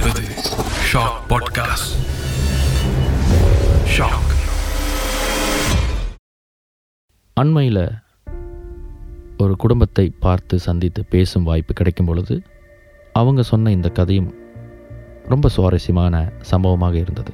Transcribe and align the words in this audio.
கொண்டிருப்பது 0.00 0.42
shock 0.92 1.20
podcast 1.28 1.94
shock 3.98 4.34
அண்மையில் 7.40 7.98
ஒரு 9.38 9.56
குடும்பத்தை 9.56 10.12
பார்த்து 10.20 10.58
சந்தித்து 10.58 11.04
பேசும் 11.04 11.42
வாய்ப்பு 11.42 11.74
கிடைக்கும் 11.74 12.06
பொழுது 12.06 12.42
அவங்க 13.12 13.42
சொன்ன 13.42 13.70
இந்த 13.70 13.88
கதையும் 13.88 14.34
ரொம்ப 15.28 15.48
சுவாரஸ்யமான 15.48 16.30
சம்பவமாக 16.40 16.96
இருந்தது. 16.96 17.32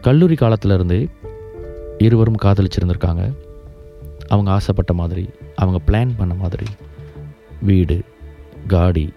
கல்லூரி 0.00 0.34
காலத்திலிருந்தே 0.34 1.08
இருவரும் 1.98 2.40
காதலிச்சிருந்திருக்காங்க. 2.42 3.36
அவங்க 4.28 4.50
ஆசைப்பட்ட 4.50 4.92
மாதிரி 4.92 5.30
அவங்க 5.54 5.80
பிளான் 5.86 6.10
பண்ண 6.16 6.34
மாதிரி 6.34 6.66
வீடு 7.62 8.02
காடி 8.66 9.14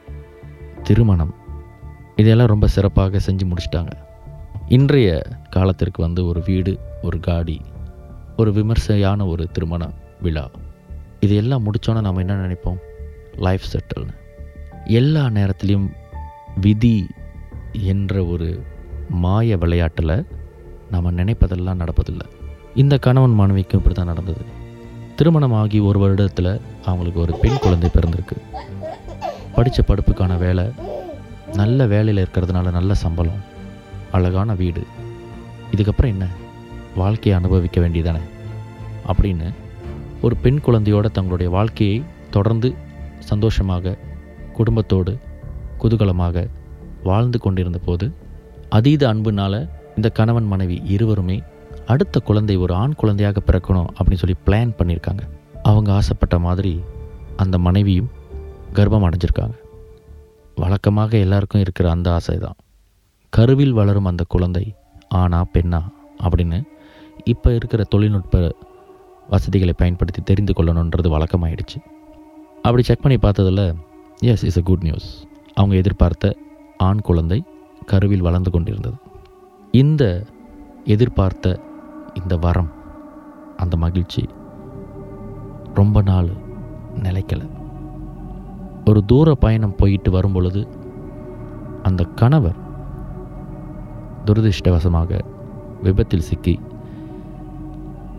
திருமணம் 0.84 1.36
இதெல்லாம் 2.16 2.48
ரொம்ப 2.48 2.68
சிறப்பாக 2.68 3.20
செஞ்சு 3.26 3.42
முடிச்சிட்டாங்க. 3.44 3.92
இன்றைய 4.68 5.22
காலத்திற்கு 5.50 6.02
வந்து 6.02 6.28
ஒரு 6.28 6.42
வீடு 6.46 6.80
ஒரு 7.02 7.20
காடி 7.20 7.62
ஒரு 8.38 8.52
விமர்சையான 8.52 9.26
ஒரு 9.26 9.52
திருமண 9.52 9.92
விழா. 10.22 10.50
இது 11.20 11.36
எல்லாம் 11.36 11.64
முடித்தோன்னே 11.66 12.02
நம்ம 12.02 12.20
என்ன 12.20 12.34
நினைப்போம்? 12.34 12.80
லைஃப் 13.38 13.62
செட்டில்னு 13.72 14.14
எல்லா 14.86 15.26
நேரத்துலையும் 15.26 15.90
விதி 16.62 17.08
என்ற 17.72 18.24
ஒரு 18.24 18.64
மாய 19.10 19.58
விளையாட்டில் 19.58 20.26
நம்ம 20.92 21.12
நினைப்பதெல்லாம் 21.12 21.82
நடப்பதில்லை. 21.84 22.28
இந்த 22.76 22.98
கணவன் 22.98 23.34
மனைவிக்கும் 23.34 23.80
இப்படி 23.80 23.96
தான் 23.96 24.06
நடந்தது. 24.06 24.42
திருமணமாகி 25.16 25.80
ஒரு 25.80 26.00
வருடத்தில் 26.00 26.60
அவங்களுக்கு 26.86 27.20
ஒரு 27.20 27.34
பெண் 27.42 27.60
குழந்தை 27.62 27.90
பிறந்திருக்கு. 27.94 28.38
படித்த 29.56 29.84
படிப்புக்கான 29.88 30.38
வேலை 30.38 30.66
நல்ல 31.56 31.88
வேலையில் 31.88 32.26
இருக்கிறதுனால 32.26 32.72
நல்ல 32.72 32.94
சம்பளம் 32.94 33.42
அழகான 34.12 34.54
வீடு. 34.54 34.84
இதுக்கப்புறம் 35.72 36.06
என்ன? 36.06 36.28
வாழ்க்கையை 36.96 37.42
அனுபவிக்க 37.42 37.82
வேண்டியதானே? 37.82 38.20
அப்படின்னு 39.08 39.54
ஒரு 40.22 40.36
பெண் 40.36 40.60
குழந்தையோட 40.66 41.12
தங்களுடைய 41.12 41.52
வாழ்க்கையை 41.52 42.04
தொடர்ந்து 42.32 42.74
சந்தோஷமாக 43.20 43.98
குடும்பத்தோடு 44.54 45.18
குதூகலமாக 45.82 46.50
வாழ்ந்து 47.04 47.40
கொண்டிருந்த 47.40 47.78
போது 47.78 48.14
அதீத 48.70 49.14
அன்புனால் 49.14 49.70
இந்த 49.96 50.10
கணவன் 50.10 50.44
மனைவி 50.44 50.82
இருவருமே 50.86 51.44
அடுத்த 51.88 52.20
குழந்தை 52.20 52.56
ஒரு 52.56 52.74
ஆண் 52.74 52.94
குழந்தையாக 52.94 53.42
பிறக்கணும் 53.46 53.88
அப்படின்னு 53.98 54.14
சொல்லி 54.14 54.36
பிளான் 54.46 54.74
பண்ணியிருக்காங்க. 54.78 55.20
அவங்க 55.64 55.94
ஆசைப்பட்ட 55.94 56.40
மாதிரி 56.40 56.82
அந்த 57.36 57.58
மனைவியும் 57.58 58.10
கர்ப்பம் 58.74 59.10
அடைஞ்சிருக்காங்க. 59.10 59.54
வழக்கமாக 60.64 61.12
எல்லாருக்கும் 61.26 61.64
இருக்கிற 61.66 61.88
அந்த 61.96 62.08
ஆசை 62.18 62.38
தான் 62.46 62.58
கருவில் 63.34 63.78
வளரும் 63.80 64.10
அந்த 64.12 64.24
குழந்தை 64.34 64.66
ஆனா 65.22 65.40
பெண்ணா 65.54 65.82
அப்படின்னு 66.26 66.60
இப்போ 67.32 67.50
இருக்கிற 67.58 67.82
தொழில்நுட்ப 67.94 68.38
வசதிகளை 69.34 69.74
பயன்படுத்தி 69.82 70.22
தெரிந்து 70.30 70.54
கொள்ளணுன்றது 70.58 71.10
வழக்கமாயிடுச்சு. 71.16 71.78
அப்படி 72.66 72.84
செக் 72.88 73.04
பண்ணி 73.04 73.18
பார்த்ததில் 73.18 73.66
yes 74.32 74.44
is 74.50 74.60
a 74.62 74.64
good 74.70 74.86
news 74.88 75.08
அவங்க 75.58 75.76
எதிர்பார்த்த 75.82 76.34
ஆண் 76.88 77.04
குழந்தை 77.08 77.40
கருவில் 77.92 78.26
வளர்ந்து 78.28 78.52
கொண்டிருந்தது. 78.52 78.98
இந்த 79.82 80.04
எதிர்பார்த்த 80.96 81.56
இந்த 82.22 82.34
வரம் 82.46 82.72
அந்த 83.64 83.76
மகிழ்ச்சி 83.84 84.24
ரொம்ப 85.80 85.98
நாள் 86.12 86.30
நிலைக்கலை. 87.06 87.48
ஒரு 88.86 89.06
தூர 89.06 89.36
பயணம் 89.36 89.76
போயிட்டு 89.76 90.12
வரும் 90.12 90.32
பொழுது 90.32 90.68
அந்த 91.84 92.04
கணவர் 92.04 92.60
துரதிர்ஷ்டவசமாக 94.26 95.22
விபத்தில் 95.84 96.28
சிக்கி 96.30 96.60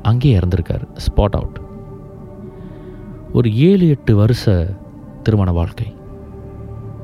அங்கேயே 0.03 0.39
இறந்திருக்கார். 0.39 0.85
ஸ்பாட் 1.05 1.37
அவுட் 1.39 1.61
ஒரு 3.33 3.55
ஏழு 3.55 3.89
எட்டு 3.89 4.17
வருஷ 4.17 4.75
திருமண 5.23 5.53
வாழ்க்கை. 5.53 5.97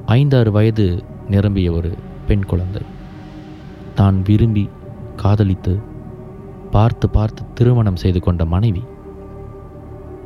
ஐந்தாறு 0.06 0.52
வயது 0.52 1.04
நிரம்பிய 1.28 1.72
ஒரு 1.72 1.90
பெண் 2.26 2.44
குழந்தை. 2.44 2.82
தான் 3.94 4.22
விரும்பி 4.22 4.68
காதலித்து 5.16 5.80
பார்த்து 6.70 7.10
பார்த்து 7.10 7.42
திருமணம் 7.54 7.96
செய்து 7.96 8.20
கொண்ட 8.20 8.44
மனைவி. 8.44 8.82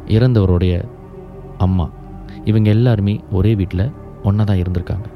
இறந்தவருடைய 0.07 0.85
அம்மா. 1.59 1.91
இவங்க 2.51 2.69
எல்லாருமே 2.77 3.15
ஒரே 3.39 3.53
வீட்டில் 3.61 3.93
ஒன்றா 4.29 4.45
தான் 4.49 4.61
இருந்திருக்காங்க. 4.63 5.07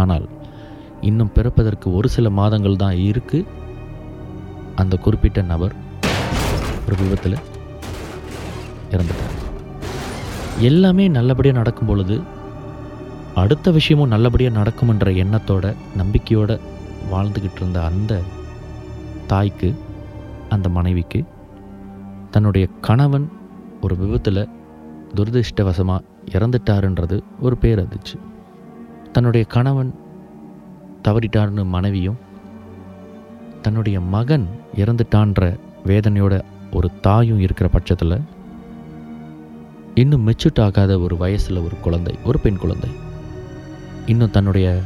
ஆனால் 0.00 0.26
இன்னும் 1.08 1.32
பிறப்பதற்கு 1.36 1.88
ஒரு 1.98 2.08
சில 2.14 2.30
மாதங்கள் 2.38 2.80
தான் 2.82 2.98
இருக்குது 3.10 3.48
அந்த 4.82 4.94
குறிப்பிட்ட 5.04 5.40
நபர் 5.52 5.74
ஒரு 6.86 6.96
விபத்தில் 7.02 7.36
இறந்துட்டார். 8.94 9.36
எல்லாமே 10.68 11.04
நல்லபடியாக 11.16 11.58
நடக்கும் 11.58 11.90
பொழுது 11.90 12.16
அடுத்த 13.42 13.70
விஷயமும் 13.76 14.12
நல்லபடியாக 14.14 14.58
நடக்கும்ன்ற 14.58 15.10
எண்ணத்தோட 15.24 15.66
நம்பிக்கையோடு 16.00 16.56
வாழ்ந்துக்கிட்டு 17.12 17.60
இருந்த 17.62 17.78
அந்த 17.88 18.22
தாய்க்கு 19.30 19.68
அந்த 20.54 20.66
மனைவிக்கு 20.78 21.20
தன்னுடைய 22.34 22.66
கணவன் 22.88 23.26
ஒரு 23.84 23.94
விபத்தில் 24.02 24.42
துரதிர்ஷ்டவசமாக 25.14 26.04
இறந்துட்டாருன்றது 26.30 27.22
ஒரு 27.40 27.56
பேரதிர்ச்சி. 27.60 28.16
தன்னுடைய 29.12 29.46
கணவன் 29.46 29.94
தவறிட்டார்னு 31.08 31.64
மனைவியும் 31.64 32.18
தன்னுடைய 33.62 34.00
மகன் 34.00 34.48
இறந்துட்டான்ற 34.76 35.58
வேதனையோட 35.86 36.40
ஒரு 36.72 36.90
தாயும் 37.00 37.40
இருக்கிற 37.40 37.68
பட்சத்தில் 37.68 38.20
இன்னும் 39.94 40.26
மெச்சூட் 40.28 40.60
ஆகாத 40.60 40.98
ஒரு 40.98 41.16
வயசில் 41.16 41.56
ஒரு 41.56 41.76
குழந்தை 41.80 42.18
ஒரு 42.24 42.38
பெண் 42.38 42.56
குழந்தை. 42.56 42.90
இன்னும் 44.06 44.30
தன்னுடைய 44.30 44.80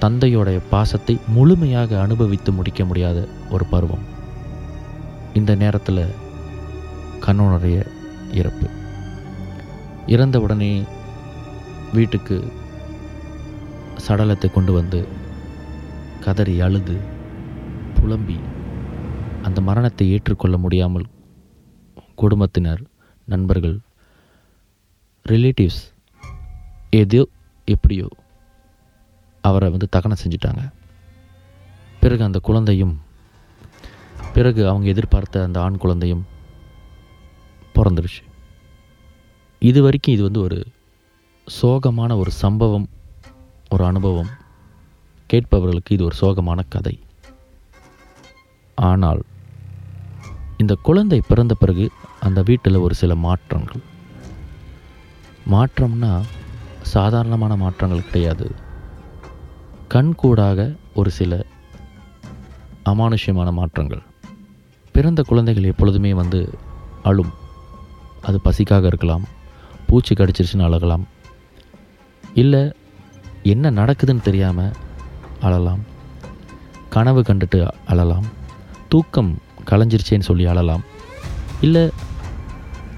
தந்தையோடைய 0.00 0.60
பாசத்தை 0.70 1.18
முழுமையாக 1.28 2.00
அனுபவித்து 2.00 2.52
முடிக்க 2.52 2.84
முடியாத 2.84 3.28
ஒரு 3.50 3.64
பருவம். 3.64 4.04
இந்த 5.34 5.54
நேரத்தில் 5.54 6.04
கணவனுடைய 7.26 7.86
இறப்பு. 8.32 8.66
இறந்த 10.06 10.40
உடனே 10.40 10.84
வீட்டுக்கு 11.92 12.52
சடலத்தை 14.08 14.52
கொண்டு 14.52 14.72
வந்து 14.72 15.08
கதறி 16.20 16.60
அழுது 16.60 17.00
புலம்பி 17.94 18.38
அந்த 19.42 19.60
மரணத்தை 19.60 20.10
ஏற்றுக்கொள்ள 20.10 20.58
முடியாமல் 20.58 21.06
குடும்பத்தினர் 22.14 22.82
நண்பர்கள் 23.26 23.78
ரிலேட்டிவ்ஸ் 25.28 25.82
ஏதோ 26.90 27.26
எப்படியோ 27.64 28.08
அவரை 29.40 29.70
வந்து 29.70 29.88
தகனம் 29.88 30.22
செஞ்சிட்டாங்க. 30.24 30.72
பிறகு 32.00 32.24
அந்த 32.24 32.38
குழந்தையும் 32.38 33.00
பிறகு 34.32 34.68
அவங்க 34.68 34.86
எதிர்பார்த்த 34.86 35.42
அந்த 35.42 35.60
ஆண் 35.60 35.76
குழந்தையும் 35.76 36.26
பிறந்துருச்சு. 37.74 38.22
இது 39.68 39.82
வரைக்கும் 39.82 40.14
இது 40.14 40.22
வந்து 40.22 40.40
ஒரு 40.40 40.58
சோகமான 41.62 42.16
ஒரு 42.18 42.30
சம்பவம் 42.30 42.88
ஒரு 43.68 43.84
அனுபவம். 43.84 44.30
கேட்பவர்களுக்கு 45.30 45.92
இது 45.96 46.04
ஒரு 46.04 46.16
சோகமான 46.20 46.60
கதை. 46.68 46.98
ஆனால் 48.74 49.22
இந்த 50.56 50.74
குழந்தை 50.82 51.18
பிறந்த 51.28 51.54
பிறகு 51.54 51.90
அந்த 52.20 52.42
வீட்டில் 52.42 52.76
ஒரு 52.76 52.94
சில 52.94 53.14
மாற்றங்கள். 53.14 53.82
மாற்றம்னா 55.50 56.12
சாதாரணமான 56.94 57.56
மாற்றங்கள் 57.56 58.08
கிடையாது. 58.10 58.48
கண்கூடாக 59.94 60.76
ஒரு 60.94 61.10
சில 61.10 61.44
அமானுஷ்யமான 62.84 63.52
மாற்றங்கள். 63.52 64.02
பிறந்த 64.92 65.22
குழந்தைகள் 65.22 65.70
எப்பொழுதுமே 65.72 66.12
வந்து 66.14 66.42
அழும். 67.02 67.32
அது 68.22 68.40
பசிக்காக 68.44 68.84
இருக்கலாம். 68.84 69.24
பூச்சி 69.86 70.14
கடிச்சிருச்சுன்னு 70.14 70.68
அழகலாம். 70.68 71.04
இல்லை 72.34 72.62
என்ன 73.42 73.70
நடக்குதுன்னு 73.70 74.22
தெரியாமல் 74.22 74.72
அழலாம். 75.40 75.82
கனவு 76.88 77.20
கண்டுட்டு 77.20 77.60
அழலாம். 77.86 78.26
தூக்கம் 78.88 79.32
கலைஞ்சிருச்சேன்னு 79.70 80.28
சொல்லி 80.30 80.46
அழலாம். 80.46 80.84
இல்லை 81.60 81.84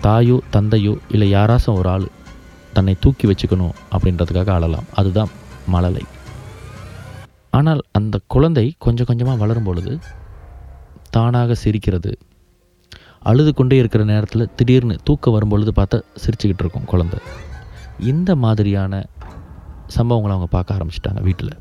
தாயோ 0.01 0.37
தந்தையோ 0.51 0.95
இல்லை 1.09 1.29
யாராச்சும் 1.35 1.79
ஒரு 1.81 1.89
ஆள் 1.89 2.07
தன்னை 2.73 2.97
தூக்கி 3.01 3.27
வச்சுக்கணும் 3.27 3.77
அப்படின்றதுக்காக 3.95 4.51
அழலாம். 4.59 4.87
அதுதான் 4.93 5.33
மழலை. 5.75 6.05
ஆனால் 7.51 7.81
அந்த 7.93 8.17
குழந்தை 8.27 8.75
கொஞ்சம் 8.79 9.09
கொஞ்சமாக 9.09 9.41
வளரும் 9.43 9.65
பொழுது 9.65 9.93
தானாக 11.11 11.55
சிரிக்கிறது 11.55 12.11
அழுது 13.29 13.51
கொண்டே 13.55 13.77
இருக்கிற 13.83 14.03
நேரத்தில் 14.11 14.51
திடீர்னு 14.59 14.97
தூக்கம் 15.05 15.35
வரும்பொழுது 15.37 15.73
பார்த்தா 15.77 15.99
சிரிச்சுக்கிட்டு 16.23 16.63
இருக்கும் 16.65 16.91
குழந்தை. 16.93 17.19
இந்த 18.11 18.31
மாதிரியான 18.45 18.93
சம்பவங்களை 19.97 20.33
அவங்க 20.35 20.49
பார்க்க 20.51 20.77
ஆரம்பிச்சிட்டாங்க 20.77 21.23
வீட்டில். 21.29 21.55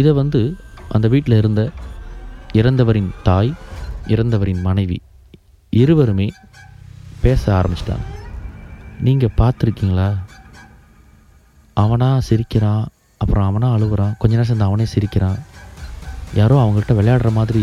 இதை 0.00 0.12
வந்து 0.20 0.40
அந்த 0.88 1.06
வீட்டில் 1.08 1.36
இருந்த 1.36 1.62
இறந்தவரின் 2.60 3.10
தாய் 3.22 3.52
இறந்தவரின் 4.14 4.62
மனைவி 4.68 4.98
இருவருமே 5.72 6.28
பேச 7.24 7.42
ஆரம்பிச்சிட்டாங்க. 7.58 8.06
நீங்கள் 9.06 9.36
பார்த்துருக்கீங்களா? 9.40 10.08
அவனாக 11.82 12.24
சிரிக்கிறான் 12.28 12.86
அப்புறம் 13.22 13.46
அவனாக 13.50 13.76
அழுகுறான் 13.76 14.16
கொஞ்ச 14.18 14.32
நேரம் 14.34 14.50
சேர்ந்து 14.50 14.68
அவனே 14.68 14.86
சிரிக்கிறான். 14.94 15.38
யாரோ 16.40 16.56
அவங்கள்ட்ட 16.62 16.94
விளையாடுற 17.00 17.30
மாதிரி 17.32 17.62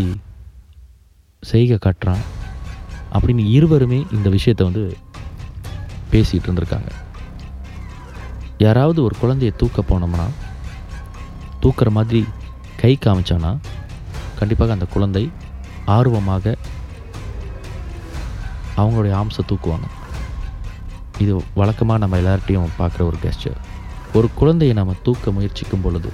செய்கை 1.49 1.77
காட்டுறான் 1.79 2.23
அப்படின்னு 3.15 3.43
இருவருமே 3.57 3.99
இந்த 4.17 4.27
விஷயத்தை 4.35 4.63
வந்து 4.67 4.83
பேசிகிட்டு 6.11 6.47
இருந்திருக்காங்க. 6.47 6.91
யாராவது 8.65 8.99
ஒரு 9.07 9.15
குழந்தைய 9.21 9.53
தூக்க 9.61 9.83
போனோம்னா 9.89 10.27
தூக்குற 11.63 11.89
மாதிரி 11.97 12.21
கை 12.81 12.93
காமிச்சானா 13.05 13.51
கண்டிப்பாக 14.39 14.75
அந்த 14.75 14.87
குழந்தை 14.93 15.23
ஆர்வமாக 15.95 16.55
அவங்களுடைய 18.81 19.13
ஆம்சை 19.21 19.43
தூக்குவாங்க. 19.51 19.87
இது 21.23 21.33
வழக்கமாக 21.59 22.01
நம்ம 22.03 22.17
எல்லார்ட்டையும் 22.21 22.73
பார்க்குற 22.79 23.01
ஒரு 23.09 23.17
கெஸ்டர் 23.23 23.59
ஒரு 24.17 24.27
குழந்தையை 24.39 24.73
நம்ம 24.79 24.95
தூக்க 25.05 25.31
முயற்சிக்கும் 25.37 25.83
பொழுது 25.85 26.09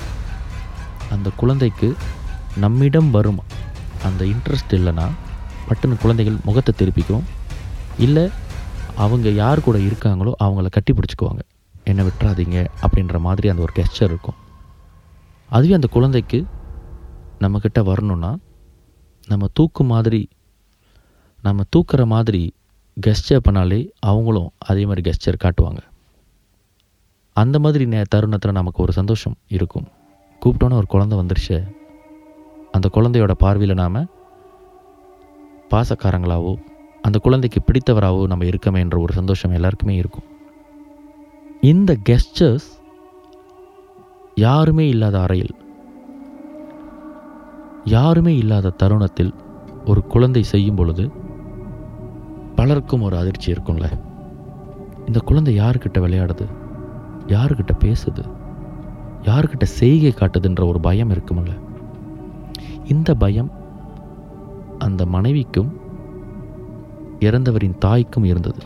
அந்த 1.16 1.28
குழந்தைக்கு 1.42 1.88
நம்மிடம் 2.64 3.10
வரும்? 3.18 3.42
அந்த 4.08 4.26
இன்ட்ரெஸ்ட் 4.26 4.74
இல்லைன்னா 4.78 5.08
பட்டுன்னு 5.68 6.02
குழந்தைகள் 6.02 6.38
முகத்தை 6.44 6.72
திருப்பிக்கும். 6.78 7.26
இல்லை 8.06 8.26
அவங்க 8.96 9.30
யார் 9.30 9.66
கூட 9.66 9.78
இருக்காங்களோ 9.78 10.32
அவங்கள 10.44 10.70
கட்டி 10.70 10.94
பிடிச்சிக்குவாங்க. 10.94 11.42
என்னை 11.84 12.06
விட்டுறாதீங்க 12.08 12.58
அப்படின்ற 12.86 13.20
மாதிரி 13.20 13.50
அந்த 13.50 13.62
ஒரு 13.62 13.74
கெஸ்டர் 13.76 14.10
இருக்கும். 14.14 14.38
அதுவே 15.50 15.74
அந்த 15.74 15.88
குழந்தைக்கு 15.88 16.40
நம்மக்கிட்ட 17.44 17.80
வரணும்னா 17.84 18.32
நம்ம 19.28 19.48
தூக்கு 19.54 19.84
மாதிரி 19.84 20.22
நம்ம 21.42 21.64
தூக்குற 21.76 22.02
மாதிரி 22.06 22.42
கெஸ்டர் 22.98 23.46
பண்ணாலே 23.48 23.80
அவங்களும் 24.00 24.50
அதே 24.70 24.86
மாதிரி 24.86 25.04
கெஸ்டர் 25.10 25.44
காட்டுவாங்க. 25.44 25.82
அந்த 27.36 27.60
மாதிரி 27.60 27.86
நே 27.86 28.02
தருணத்தில் 28.10 28.58
நமக்கு 28.60 28.84
ஒரு 28.84 28.94
சந்தோஷம் 29.00 29.36
இருக்கும். 29.58 29.88
கூப்பிட்டோன்னே 30.42 30.80
ஒரு 30.82 30.88
குழந்தை 30.88 31.16
வந்துருச்சு 31.20 31.58
அந்த 32.82 33.00
குழந்தையோட 33.00 33.32
பார்வையில் 33.32 33.76
நாம் 33.76 34.08
பாசக்காரங்களாவோ 35.70 36.56
அந்த 37.02 37.20
குழந்தைக்கு 37.20 37.60
பிடித்தவராகவோ 37.66 38.26
நம்ம 38.28 38.46
இருக்கமே 38.46 38.78
என்ற 38.78 39.00
ஒரு 39.00 39.14
சந்தோஷம் 39.14 39.52
எல்லாருக்குமே 39.52 39.96
இருக்கும். 39.96 40.24
இந்த 41.62 41.98
கெஸ்டர்ஸ் 42.10 42.68
யாருமே 44.36 44.88
இல்லாத 44.88 45.22
அறையில் 45.22 45.56
யாருமே 47.86 48.38
இல்லாத 48.38 48.70
தருணத்தில் 48.70 49.34
ஒரு 49.86 50.04
குழந்தை 50.04 50.44
செய்யும் 50.44 50.76
பொழுது 50.76 51.12
பலருக்கும் 52.56 53.02
ஒரு 53.02 53.18
அதிர்ச்சி 53.18 53.52
இருக்கும்ல. 53.52 53.90
இந்த 55.06 55.20
குழந்தை 55.20 55.60
யாருக்கிட்ட 55.60 56.00
விளையாடுது? 56.00 56.48
யாருக்கிட்ட 57.28 57.72
பேசுது? 57.80 58.26
யாருக்கிட்ட 59.24 59.64
செய்கை 59.64 60.14
காட்டுதுன்ற 60.16 60.68
ஒரு 60.68 60.80
பயம் 60.80 61.10
இருக்குமில்ல 61.10 61.70
இந்த 62.86 63.16
பயம் 63.16 63.52
அந்த 64.78 65.06
மனைவிக்கும் 65.06 65.80
இறந்தவரின் 67.20 67.78
தாய்க்கும் 67.78 68.24
இருந்தது. 68.24 68.60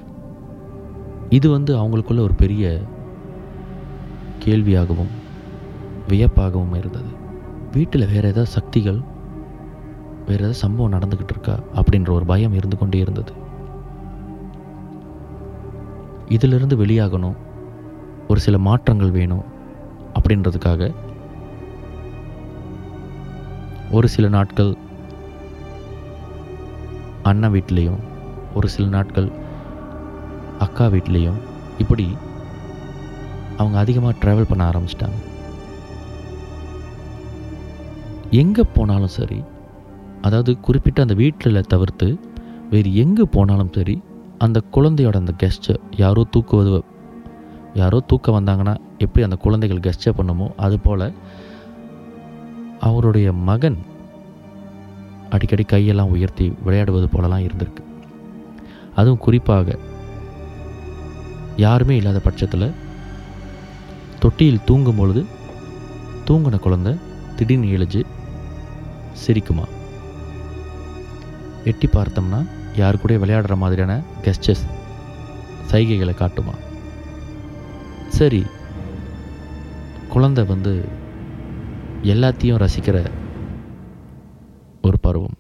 இது 1.29 1.49
வந்து 1.49 1.77
அவங்களுக்குள்ள 1.77 2.19
ஒரு 2.19 2.33
பெரிய 2.33 2.81
கேள்வியாகவும் 4.45 5.13
வியப்பாகவும் 6.07 6.75
இருந்தது. 6.75 7.23
வீட்டில் 7.71 8.07
வேறு 8.07 8.27
ஏதாவது 8.27 8.45
சக்திகள் 8.45 8.99
வேறு 10.25 10.37
ஏதாவது 10.37 10.53
சம்பவம் 10.53 10.99
நடந்துக்கிட்டு 10.99 11.29
இருக்கா 11.29 11.59
அப்படின்ற 11.75 12.11
ஒரு 12.11 12.25
பயம் 12.25 12.53
இருந்து 12.53 12.77
கொண்டே 12.77 12.99
இருந்தது. 12.99 13.33
இதிலிருந்து 16.29 16.77
வெளியாகணும் 16.77 17.35
ஒரு 18.27 18.39
சில 18.39 18.57
மாற்றங்கள் 18.57 19.11
வேணும் 19.11 19.43
அப்படின்றதுக்காக 20.13 20.93
ஒரு 23.91 24.07
சில 24.07 24.27
நாட்கள் 24.27 24.77
அண்ணன் 27.23 27.53
வீட்லேயும் 27.53 27.99
ஒரு 28.53 28.67
சில 28.67 28.87
நாட்கள் 28.87 29.31
அக்கா 30.59 30.85
வீட்லேயும் 30.85 31.39
இப்படி 31.77 32.17
அவங்க 33.57 33.77
அதிகமாக 33.77 34.17
ட்ராவல் 34.21 34.49
பண்ண 34.49 34.71
ஆரம்பிச்சிட்டாங்க. 34.71 35.13
எங்கே 38.31 38.63
போனாலும் 38.73 39.07
சரி 39.07 39.43
அதாவது 40.21 40.59
குறிப்பிட்ட 40.59 41.01
அந்த 41.01 41.13
வீட்டில் 41.13 41.61
தவிர்த்து 41.61 42.19
வேறு 42.69 42.95
எங்கே 42.95 43.23
போனாலும் 43.31 43.71
சரி 43.71 44.01
அந்த 44.37 44.61
குழந்தையோட 44.71 45.15
அந்த 45.15 45.33
கெஸ்டை 45.43 45.75
யாரோ 45.97 46.25
தூக்குவது 46.31 46.83
யாரோ 47.73 47.99
தூக்க 47.99 48.39
வந்தாங்கன்னா 48.39 48.75
எப்படி 48.97 49.23
அந்த 49.23 49.35
குழந்தைகள் 49.35 49.79
கெஸ்டை 49.79 50.09
பண்ணுமோ 50.09 50.53
அது 50.55 50.79
போல் 50.79 51.13
அவருடைய 52.89 53.27
மகன் 53.49 53.77
அடிக்கடி 55.29 55.63
கையெல்லாம் 55.67 56.13
உயர்த்தி 56.15 56.47
விளையாடுவது 56.65 57.07
போலலாம் 57.13 57.45
இருந்திருக்கு. 57.45 57.83
அதுவும் 58.95 59.23
குறிப்பாக 59.25 59.77
யாருமே 61.63 61.95
இல்லாத 61.95 62.19
பட்சத்தில் 62.19 62.67
தொட்டியில் 64.19 64.65
தூங்கும் 64.65 64.99
பொழுது 64.99 65.21
தூங்கின 66.27 66.59
குழந்த 66.65 66.89
திடீர்னு 67.35 67.73
எழுஞ்சு 67.75 68.01
சிரிக்குமா? 69.23 69.65
எட்டி 71.71 71.87
பார்த்தோம்னா 71.87 72.39
யார் 72.75 73.01
கூட 73.03 73.13
விளையாடுற 73.23 73.55
மாதிரியான 73.63 73.93
கெஸ்டஸ் 74.23 74.65
சைகைகளை 75.71 76.13
காட்டுமா? 76.13 76.55
சரி 78.17 78.41
குழந்தை 80.13 80.43
வந்து 80.53 80.73
எல்லாத்தையும் 82.13 82.59
ரசிக்கிற 82.63 82.97
ஒரு 84.87 84.97
பருவம். 85.05 85.37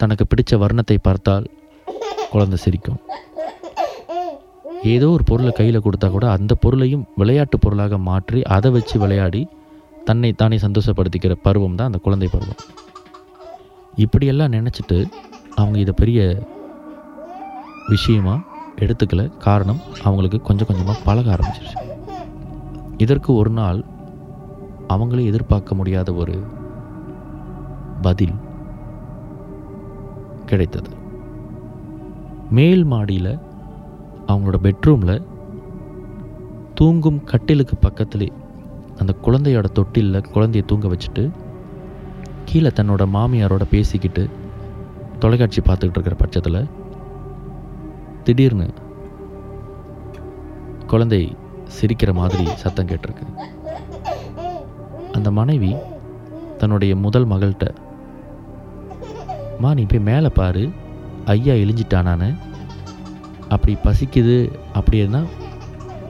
தனக்கு 0.00 0.24
பிடித்த 0.26 0.56
வர்ணத்தை 0.62 0.96
பார்த்தால் 1.06 1.46
குழந்தை 2.32 2.58
சிரிக்கும். 2.64 3.00
ஏதோ 4.94 5.06
ஒரு 5.16 5.24
பொருளை 5.30 5.52
கையில் 5.58 5.84
கொடுத்தா 5.84 6.08
கூட 6.14 6.26
அந்த 6.36 6.52
பொருளையும் 6.62 7.04
விளையாட்டு 7.20 7.58
பொருளாக 7.64 7.98
மாற்றி 8.08 8.40
அதை 8.56 8.70
வச்சு 8.76 8.96
விளையாடி 9.04 9.42
தன்னை 10.08 10.30
தானே 10.40 10.56
சந்தோஷப்படுத்திக்கிற 10.64 11.34
பருவம் 11.46 11.78
தான் 11.78 11.90
அந்த 11.90 12.00
குழந்தை 12.06 12.28
பருவம். 12.34 12.60
இப்படியெல்லாம் 14.04 14.54
நினச்சிட்டு 14.56 14.98
அவங்க 15.60 15.78
இதை 15.84 15.94
பெரிய 16.02 16.20
விஷயமாக 17.94 18.44
எடுத்துக்கல. 18.84 19.24
காரணம் 19.46 19.80
அவங்களுக்கு 20.06 20.40
கொஞ்சம் 20.48 20.68
கொஞ்சமாக 20.70 21.04
பழக 21.08 21.28
ஆரம்பிச்சிருச்சு. 21.36 21.80
இதற்கு 23.04 23.30
ஒரு 23.40 23.52
நாள் 23.60 23.80
அவங்களே 24.88 25.24
எதிர்பார்க்க 25.24 25.74
முடியாத 25.74 26.12
ஒரு 26.12 26.34
பதில் 28.02 28.34
கிடைத்தது. 30.46 30.90
மேல் 32.50 32.84
மாடியில் 32.84 33.38
அவங்களோட 34.26 34.58
பெட்ரூமில் 34.62 35.22
தூங்கும் 36.74 37.24
கட்டிலுக்கு 37.24 37.76
பக்கத்திலே 37.76 38.32
அந்த 38.98 39.14
குழந்தையோட 39.22 39.64
தொட்டிலில் 39.72 40.28
குழந்தைய 40.34 40.64
தூங்க 40.64 40.88
வச்சுட்டு 40.88 41.30
கீழே 42.44 42.68
தன்னோட 42.68 43.02
மாமியாரோட 43.16 43.64
பேசிக்கிட்டு 43.70 44.28
தொலைக்காட்சி 45.18 45.60
பார்த்துக்கிட்டு 45.60 45.98
இருக்கிற 45.98 46.16
பட்சத்தில் 46.16 46.68
திடீர்னு 48.24 48.68
குழந்தை 50.86 51.36
சிரிக்கிற 51.80 52.14
மாதிரி 52.14 52.44
சத்தம் 52.44 52.86
கேட்டிருக்கு. 52.86 53.26
அந்த 55.14 55.30
மனைவி 55.38 55.72
தன்னுடைய 56.58 56.92
முதல் 56.96 57.28
மகள்கிட்ட 57.28 57.66
மா 59.58 59.70
நீ 59.74 59.82
போய் 59.82 60.06
மேலே 60.08 60.30
பாரு 60.38 60.64
ஐயா 61.24 61.54
இழிஞ்சிட்டானான்னு 61.54 62.28
அப்படி 63.48 63.74
பசிக்குது 63.84 64.36
அப்படின்னா 64.80 65.20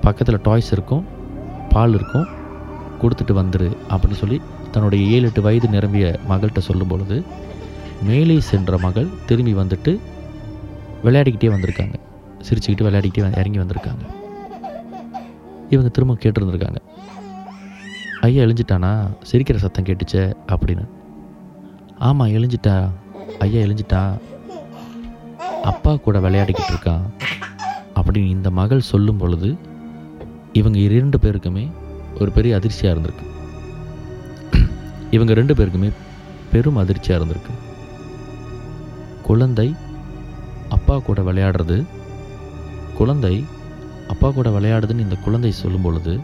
பக்கத்தில் 0.01 0.43
டாய்ஸ் 0.43 0.73
இருக்கும் 0.73 1.05
பால் 1.69 1.95
இருக்கும் 1.95 2.27
கொடுத்துட்டு 3.03 3.35
வந்துரு 3.41 3.69
அப்படின்னு 3.91 4.21
சொல்லி 4.23 4.39
தன்னுடைய 4.71 5.03
ஏழு 5.15 5.27
எட்டு 5.27 5.43
வயது 5.43 5.69
நிரம்பிய 5.69 6.07
மகள்கிட்ட 6.29 6.61
சொல்லும் 6.69 6.89
பொழுது 6.89 7.17
மேலே 8.03 8.37
சென்ற 8.51 8.79
மகள் 8.79 9.09
திரும்பி 9.27 9.55
வந்துட்டு 9.55 9.93
விளையாடிக்கிட்டே 11.05 11.49
வந்திருக்காங்க. 11.55 11.97
சிரிச்சுக்கிட்டு 12.47 12.87
விளையாடிக்கிட்டே 12.87 13.39
இறங்கி 13.41 13.59
வந்திருக்காங்க. 13.59 14.05
இவங்க 15.71 15.91
திரும்ப 15.97 16.15
கேட்டிருந்துருக்காங்க. 16.25 16.81
ஐயா 18.25 18.43
எழுஞ்சிட்டானா? 18.43 18.91
சிரிக்கிற 19.31 19.57
சத்தம் 19.57 19.85
கேட்டுச்சே 19.85 20.23
அப்படின்னு. 20.47 20.85
ஆமாம் 21.99 22.29
எழுஞ்சிட்டா. 22.29 22.91
ஐயா 23.39 23.67
எழுஞ்சிட்டா? 23.67 24.19
அப்பா 25.63 25.97
கூட 25.97 26.19
விளையாடிக்கிட்டு 26.19 26.73
இருக்கான் 26.73 27.03
அப்படின்னு 27.95 28.29
இந்த 28.29 28.51
மகள் 28.51 28.81
சொல்லும் 28.81 29.17
பொழுது 29.17 29.57
இவங்க 30.53 30.79
இரண்டு 30.79 31.19
பேருக்குமே 31.19 31.71
ஒரு 32.21 32.31
பெரிய 32.31 32.57
அதிர்ச்சியாக 32.57 33.01
இருந்திருக்கு. 33.01 33.27
இவங்க 35.11 35.35
ரெண்டு 35.35 35.55
பேருக்குமே 35.55 35.93
பெரும் 36.53 36.77
அதிர்ச்சியாக 36.77 37.25
இருந்திருக்கு. 37.25 37.55
குழந்தை 39.23 39.75
அப்பா 40.69 40.99
கூட 40.99 41.23
விளையாடுறது 41.23 41.85
குழந்தை 42.95 43.45
அப்பா 44.09 44.31
கூட 44.31 44.51
விளையாடுதுன்னு 44.51 45.05
இந்த 45.09 45.15
குழந்தை 45.15 45.51
சொல்லும் 45.51 45.83
பொழுது 45.83 46.21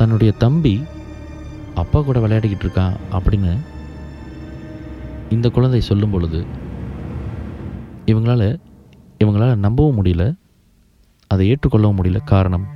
தன்னுடைய 0.00 0.32
தம்பி 0.32 0.84
அப்பா 1.74 2.00
கூட 2.00 2.18
விளையாடிக்கிட்டு 2.20 2.66
இருக்கான் 2.66 2.96
அப்படின்னு 3.12 3.52
இந்த 5.28 5.48
குழந்தை 5.48 5.80
சொல்லும் 5.80 6.10
பொழுது 6.10 6.46
இவங்களால 8.06 8.60
இவங்களால் 9.18 9.56
நம்பவும் 9.56 10.04
முடியல 10.04 10.34
அதை 11.26 11.44
ஏற்றுக்கொள்ளவும் 11.52 11.98
முடியல. 11.98 12.24
காரணம் 12.24 12.66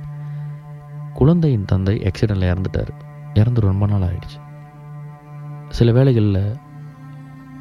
குழந்தையின் 1.13 1.65
தந்தை 1.65 1.95
ஆக்சிடெண்ட்டில் 1.97 2.51
இறந்துட்டார். 2.51 2.91
இறந்து 3.33 3.61
ரொம்ப 3.61 3.85
நாள் 3.85 4.01
ஆயிடுச்சு. 4.01 4.39
சில 5.69 5.91
வேளைகளில் 5.91 6.55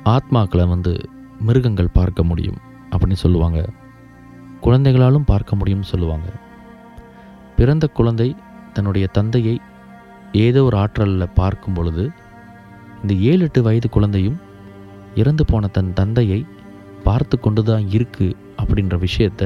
ஆத்மாக்களை 0.04 0.68
வந்து 0.68 1.08
மிருகங்கள் 1.40 1.88
பார்க்க 1.92 2.22
முடியும் 2.22 2.58
அப்படின்னு 2.90 3.20
சொல்லுவாங்க. 3.24 3.68
குழந்தைகளாலும் 4.60 5.24
பார்க்க 5.24 5.56
முடியும்னு 5.56 5.90
சொல்லுவாங்க. 5.92 6.28
பிறந்த 7.56 7.86
குழந்தை 7.86 8.36
தன்னுடைய 8.74 9.06
தந்தையை 9.06 9.56
ஏதோ 10.44 10.62
ஒரு 10.64 10.76
ஆற்றலில் 10.76 11.34
பார்க்கும் 11.34 11.74
பொழுது 11.74 12.04
இந்த 13.02 13.14
ஏழு 13.30 13.42
எட்டு 13.46 13.60
வயது 13.62 13.88
குழந்தையும் 13.88 14.38
இறந்து 15.14 15.44
போன 15.50 15.66
தன் 15.66 15.92
தந்தையை 15.92 16.40
பார்த்து 17.06 17.36
கொண்டு 17.40 17.62
தான் 17.62 17.86
இருக்கு 17.96 18.26
அப்படின்ற 18.60 18.94
விஷயத்த 19.06 19.42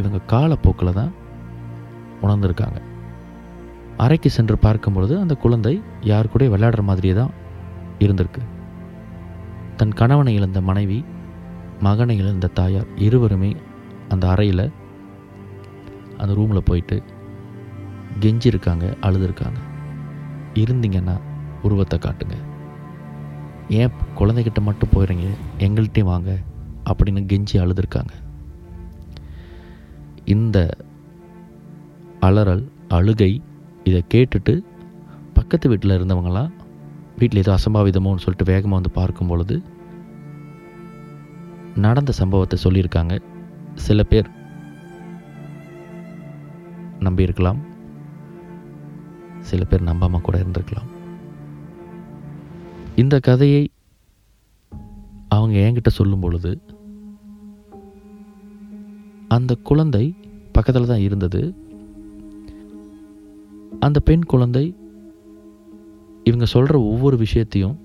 இவங்க 0.00 0.18
காலப்போக்கில் 0.32 0.98
தான் 0.98 1.12
உணர்ந்திருக்காங்க. 2.22 2.78
அறைக்கு 3.96 4.30
சென்று 4.30 4.56
பார்க்கும் 4.58 4.94
பொழுது 4.94 5.14
அந்த 5.20 5.34
குழந்தை 5.34 5.72
யார் 6.10 6.32
கூட 6.32 6.44
விளையாடுற 6.44 6.82
மாதிரியே 6.82 7.14
தான் 7.14 7.32
இருந்திருக்கு. 8.04 8.42
தன் 9.76 9.94
கணவனை 10.00 10.32
இழந்த 10.34 10.60
மனைவி 10.68 10.98
மகனை 11.86 12.14
இழந்த 12.22 12.52
தாயார் 12.58 12.88
இருவருமே 13.06 13.50
அந்த 14.08 14.24
அறையில் 14.28 14.66
அந்த 16.22 16.32
ரூமில் 16.38 16.68
போயிட்டு 16.68 16.96
கெஞ்சிருக்காங்க 18.22 18.86
அழுதுருக்காங்க. 19.00 19.60
இருந்தீங்கன்னா 20.54 21.20
உருவத்தை 21.62 21.98
காட்டுங்க. 21.98 22.36
ஏன் 23.68 23.90
குழந்தைகிட்ட 24.18 24.60
மட்டும் 24.60 24.92
போயிடுறீங்க 24.94 25.26
எங்கள்கிட்டையும் 25.58 26.12
வாங்க 26.12 26.38
அப்படின்னு 26.90 27.20
கெஞ்சி 27.32 27.56
அழுதுருக்காங்க. 27.64 28.12
இந்த 30.24 30.76
அலறல் 32.20 32.72
அழுகை 32.88 33.42
இதை 33.84 34.04
கேட்டுட்டு 34.14 34.62
பக்கத்து 35.34 35.68
வீட்டில் 35.68 35.96
இருந்தவங்களாம் 35.98 36.50
வீட்டில் 37.18 37.42
ஏதோ 37.42 37.52
அசம்பாவிதமோன்னு 37.52 38.24
சொல்லிட்டு 38.24 38.50
வேகமாக 38.52 38.78
வந்து 38.78 38.90
பார்க்கும் 38.90 39.26
பொழுது 39.26 39.62
நடந்த 41.74 42.12
சம்பவத்தை 42.12 42.58
சொல்லியிருக்காங்க. 42.64 43.20
சில 43.74 44.02
பேர் 44.02 44.30
நம்பியிருக்கலாம். 47.00 47.60
சில 49.50 49.64
பேர் 49.70 49.88
நம்பாமல் 49.88 50.24
கூட 50.26 50.36
இருந்திருக்கலாம். 50.42 50.88
இந்த 53.02 53.16
கதையை 53.28 53.62
அவங்க 55.36 55.56
என்கிட்ட 55.66 55.90
சொல்லும் 55.98 56.22
பொழுது 56.24 56.52
அந்த 59.36 59.52
குழந்தை 59.68 60.04
பக்கத்தில் 60.56 60.90
தான் 60.92 61.04
இருந்தது. 61.06 61.42
அந்த 63.86 63.98
பெண் 64.08 64.24
குழந்தை 64.32 64.64
இவங்க 66.28 66.46
சொல்கிற 66.54 66.76
ஒவ்வொரு 66.92 67.16
விஷயத்தையும் 67.24 67.76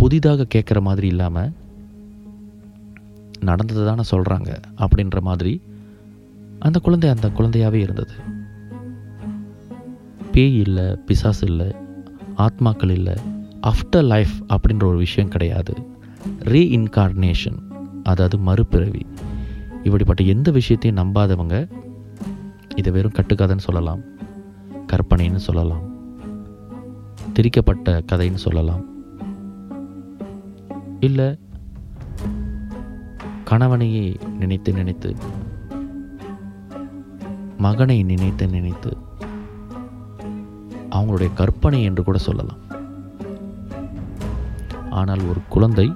புதிதாக 0.00 0.46
கேட்குற 0.54 0.80
மாதிரி 0.88 1.06
இல்லாமல் 1.12 1.52
நடந்தது 3.50 3.82
தானே 3.88 4.04
சொல்கிறாங்க 4.12 4.50
அப்படின்ற 4.84 5.20
மாதிரி 5.28 5.54
அந்த 6.66 6.78
குழந்தை 6.86 7.08
அந்த 7.14 7.28
குழந்தையாகவே 7.38 7.80
இருந்தது. 7.86 8.14
பேய் 10.34 10.60
இல்லை 10.60 10.84
பிசாஸ் 10.84 11.42
இல்லை 11.42 11.74
ஆத்மாக்கள் 12.36 12.90
இல்லை 12.90 13.14
ஆஃப்டர் 13.62 14.04
லைஃப் 14.04 14.30
அப்படின்ற 14.48 14.84
ஒரு 14.84 14.96
விஷயம் 14.96 15.30
கிடையாது. 15.30 15.74
ரீஇன்கார்னேஷன் 16.38 17.58
அதாவது 18.02 18.38
மறுபிறவி. 18.38 19.06
இப்படிப்பட்ட 19.82 20.24
எந்த 20.24 20.50
விஷயத்தையும் 20.50 21.04
நம்பாதவங்க 21.04 21.70
இதை 22.76 22.92
வெறும் 22.92 23.12
கட்டுக்கதைன்னு 23.12 23.58
சொல்லலாம். 23.58 24.00
கற்பனைன்னு 24.92 25.36
சொல்லலாம். 25.36 25.82
திரிக்கப்பட்ட 27.32 28.02
கதைன்னு 28.12 28.34
சொல்லலாம். 28.34 28.84
இல்லை 31.00 31.38
கணவனையே 33.44 34.16
நினைத்து 34.38 34.72
நினைத்து 34.72 35.16
மகனை 37.58 38.02
நினைத்து 38.02 38.48
நினைத்து 38.48 38.96
அவங்களுடைய 40.96 41.30
கற்பனை 41.40 41.80
என்று 41.88 42.02
கூட 42.08 42.18
சொல்லலாம். 42.28 42.60
ஆனால் 45.00 45.22
ஒரு 45.30 45.40
குழந்தை 45.54 45.86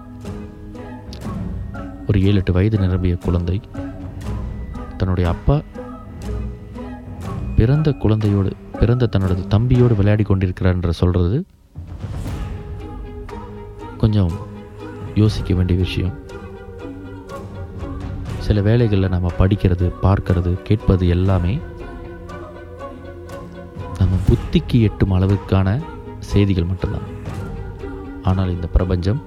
ஒரு 2.08 2.18
ஏழு 2.28 2.38
எட்டு 2.40 2.52
வயது 2.56 2.76
நிரம்பிய 2.78 3.16
குழந்தை 3.26 3.56
தன்னுடைய 4.96 5.26
அப்பா 5.34 5.56
பிறந்த 7.58 7.88
குழந்தையோடு 8.04 8.50
பிறந்த 8.80 9.08
தன்னோட 9.12 9.34
தம்பியோடு 9.54 9.94
விளையாடி 10.00 10.24
கொண்டிருக்கிறான்ற 10.28 10.90
சொல்கிறது 11.02 11.38
கொஞ்சம் 14.02 14.32
யோசிக்க 15.14 15.54
வேண்டிய 15.54 15.76
விஷயம். 15.84 16.14
சில 18.46 18.60
வேலைகளில் 18.68 19.14
நம்ம 19.14 19.30
படிக்கிறது 19.38 19.86
பார்க்கறது 20.04 20.52
கேட்பது 20.68 21.06
எல்லாமே 21.16 21.54
புத்திக்கு 24.28 24.80
எட்டும் 24.80 25.12
அளவுக்கான 25.12 25.68
செய்திகள் 26.18 26.64
மட்டும்தான். 26.64 27.06
ஆனால் 28.22 28.50
இந்த 28.50 28.66
பிரபஞ்சம் 28.66 29.20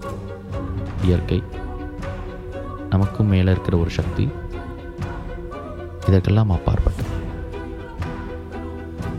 இயற்கை 1.04 1.44
நமக்கும் 2.90 3.28
மேலே 3.28 3.52
இருக்கிற 3.52 3.78
ஒரு 3.78 3.90
சக்தி 3.90 4.30
இதற்கெல்லாம் 6.08 6.50
அப்பாற்பட்டது. 6.50 7.10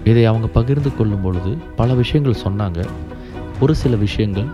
இதை 0.04 0.24
அவங்க 0.24 0.46
பகிர்ந்து 0.46 0.96
கொள்ளும் 0.96 1.20
பொழுது 1.20 1.58
பல 1.76 1.94
விஷயங்கள் 1.94 2.42
சொன்னாங்க. 2.44 2.88
ஒரு 3.60 3.74
சில 3.74 3.96
விஷயங்கள் 3.96 4.48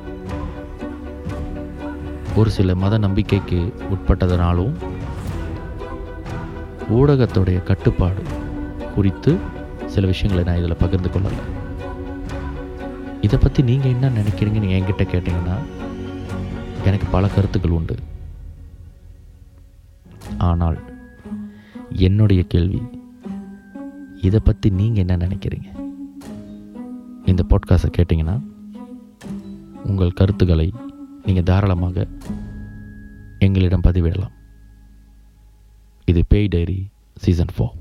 ஒரு 2.36 2.50
சில 2.50 2.74
மத 2.74 2.98
நம்பிக்கைக்கு 2.98 3.74
உட்பட்டதனாலும் 3.92 4.74
ஊடகத்துடைய 6.90 7.62
கட்டுப்பாடு 7.62 8.22
குறித்து 8.94 9.56
சில 9.94 10.06
விஷயங்களை 10.12 10.42
நான் 10.48 10.60
இதில் 10.62 10.82
பகிர்ந்து 10.82 11.10
கொள்ளலை. 11.14 11.42
இதை 13.26 13.38
பற்றி 13.38 13.60
நீங்கள் 13.70 13.94
என்ன 13.94 14.08
நினைக்கிறீங்கன்னு 14.18 14.74
என்கிட்ட 14.76 15.04
கேட்டிங்கன்னா 15.12 15.56
எனக்கு 16.88 17.06
பல 17.14 17.28
கருத்துக்கள் 17.28 17.76
உண்டு. 17.78 17.96
ஆனால் 20.48 20.78
என்னுடைய 22.06 22.42
கேள்வி 22.52 22.80
இதை 24.26 24.40
பற்றி 24.44 24.68
நீங்கள் 24.80 25.02
என்ன 25.04 25.16
நினைக்கிறீங்க? 25.26 25.68
இந்த 27.30 27.42
பாட்காஸ்ட்டை 27.50 27.90
கேட்டிங்கன்னா 27.96 28.36
உங்கள் 29.84 30.18
கருத்துக்களை 30.20 30.68
நீங்கள் 31.26 31.48
தாராளமாக 31.50 32.06
எங்களிடம் 33.46 33.86
பதிவிடலாம். 33.88 34.34
இது 36.04 36.20
பேய் 36.28 36.52
டைரி 36.54 36.78
சீசன் 37.24 37.54
ஃபோர். 37.56 37.74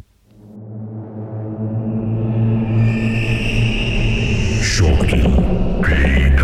Three. 5.87 6.36